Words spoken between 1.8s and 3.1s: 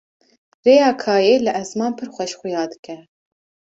pir xweş xuya dike